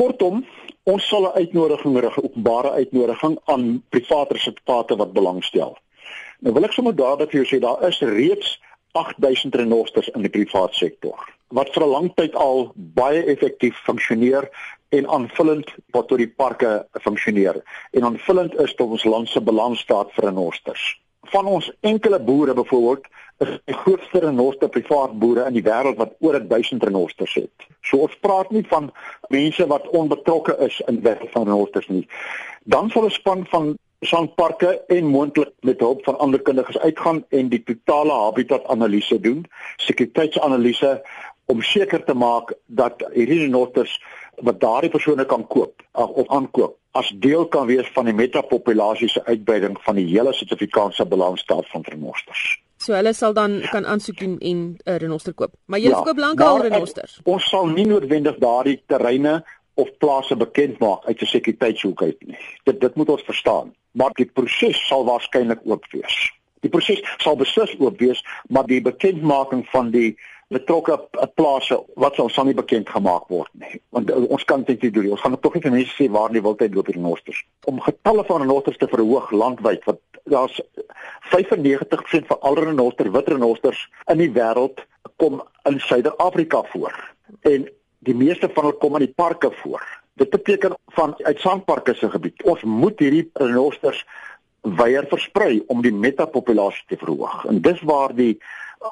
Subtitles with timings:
[0.00, 0.44] Kortom,
[0.88, 5.76] ons sal 'n uitnodiging rig, 'n openbare uitnodiging aan private reservate wat belangstel.
[6.40, 8.60] Nou wil ek sommer dadelik vir jou sê daar is reeds
[8.92, 11.18] 8000 renosters in die private sektor
[11.58, 14.48] wat vir 'n lang tyd al baie effektief funksioneer
[14.88, 17.62] en aanvullend wat tot die parke funksioneer.
[17.92, 21.00] En aanvullend is tot ons land se balansstaat vir renosters.
[21.28, 23.06] Van ons enkele boere byvoorbeeld
[23.38, 27.68] is die grootste renoster privaat boere in die wêreld wat oor 1000 renosters het.
[27.80, 28.90] So ons praat nie van
[29.28, 32.06] mense wat onbetrokke is in wêreld van renosters nie.
[32.64, 37.48] Dan sal 'n span van sandparke en moontlik met hulp van ander kundiges uitgaan en
[37.48, 39.44] die totale habitat analise doen,
[39.76, 41.02] sekuriteitsanalise
[41.44, 44.02] om seker te maak dat hierdie renosters
[44.36, 49.22] wat daardie persone kan koop of aankoop as deel kan wees van die metapopulasie se
[49.24, 52.60] uitbreiding van die hele Suid-Afrikaanse balansstaat van renosters.
[52.80, 55.52] So hulle sal dan kan aansoek doen en 'n uh, renoster koop.
[55.66, 57.18] Maar jy ja, koop lankal renosters.
[57.20, 62.26] Ek, ons sal nie noodwendig daardie terreine of plase bekend maak uit 'n sekuriteitshoek uit
[62.26, 62.38] nie.
[62.64, 63.74] Dit dit moet ons verstaan.
[63.92, 66.32] Maar die proses sal waarskynlik oop wees.
[66.60, 70.16] Die proses sal beslis oop wees, maar die bekendmaking van die
[70.50, 70.96] betrokke
[71.38, 73.78] plase wat sal sal nie bekend gemaak word nie.
[73.94, 76.32] Want uh, ons kan dit nie doen ons gaan tog nie vir mense sê waar
[76.34, 80.58] die wildheid loop in Nosters om getalle van renosters te verhoog landwyd wat daar's
[81.30, 84.82] 95% van al renoster wit renosters in die wêreld
[85.22, 86.96] kom in Suider-Afrika voor.
[87.46, 87.68] En
[88.08, 89.84] die meeste van hulle kom in die parke voor.
[90.20, 94.02] Dit beteken van uit sandparke se gebied ons moet hierdie renosters
[94.60, 97.44] weier versprei om die metapopulasie te verhoog.
[97.48, 98.34] En dis waar die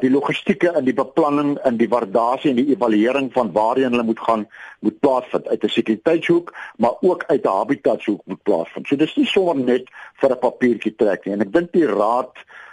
[0.00, 4.20] die logistieke en die beplanning en die waardasie en die evaluering van waarheen hulle moet
[4.26, 4.46] gaan
[4.86, 8.86] moet plaasvind uit 'n sekuriteitshoek maar ook uit 'n habitatshoek moet plaasvind.
[8.86, 9.84] So dis nie sommer net
[10.20, 12.32] vir 'n papiertjie trek nie en ek dink die raad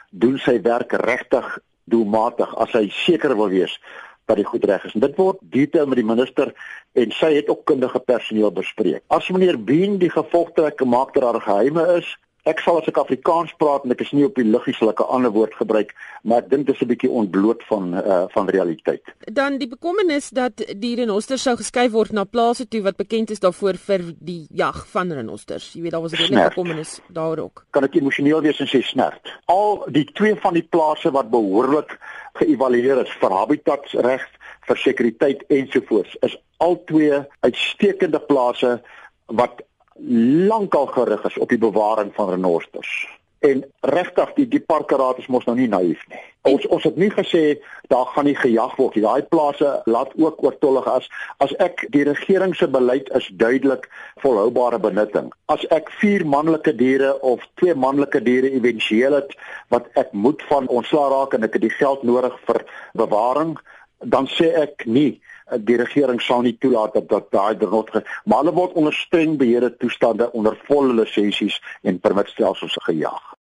[0.09, 3.79] doen sy werk regtig doelmatig as hy seker wil wees
[4.25, 4.93] dat dit goed reg is.
[4.93, 6.53] En dit word detail met die minister
[6.93, 9.03] en sy het ook kundige personeel bespreek.
[9.07, 12.17] As meneer Been die gevolgtrekking maak dat daar geheime is,
[12.49, 15.01] Ek sal as ek Afrikaans praat en ek is nie op die luggie sal ek
[15.03, 18.49] 'n ander woord gebruik, maar ek dink dit is 'n bietjie ontbloot van uh, van
[18.49, 19.03] realiteit.
[19.29, 23.39] Dan die bekommernis dat die renosters sou geskuif word na plase toe wat bekend is
[23.39, 25.73] daarvoor vir die jag van renosters.
[25.73, 27.65] Jy weet daar was 'n redelike bekommernis daar ook.
[27.69, 29.39] Kan ek emosioneel wees en sê snert.
[29.45, 31.99] Al die twee van die plase wat behoorlik
[32.33, 34.25] geëvalueer is vir habitatsreg,
[34.67, 38.81] vir sekuriteit ensovoorts, is al twee uitstekende plase
[39.25, 39.61] wat
[40.47, 43.19] lankal gerig is op die bewaring van renosters.
[43.41, 46.19] En regtig die die parkeraad is mos nou nie naïef nie.
[46.45, 47.57] Ons ons het nie gesê
[47.89, 49.01] daar gaan nie gejag word nie.
[49.01, 51.09] Daai plase laat ook oortollig as
[51.41, 53.89] as ek die regering se beleid is duidelik
[54.21, 55.31] volhoubare benutting.
[55.49, 59.33] As ek vier manlike diere of twee manlike diere éventueel het
[59.73, 62.61] wat ek moet van ontslaa raak en ek het die geld nodig vir
[62.93, 63.57] bewaring,
[64.05, 65.17] dan sê ek nie
[65.59, 67.91] die regering sal nie toelaat dat dat daai dronot
[68.25, 73.31] maar hulle word onder streng beheerde toestande onder volle lisensies en permitstelsels gejaag.